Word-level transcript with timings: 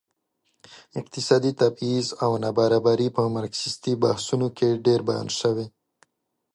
اقتصادي 0.99 1.51
تبعيض 1.61 2.07
او 2.23 2.31
نابرابري 2.43 3.07
په 3.15 3.21
مارکسيستي 3.35 3.93
بحثونو 4.03 4.47
کې 4.57 4.81
ډېر 4.85 4.99
بیان 5.09 5.27
شوي. 5.39 5.67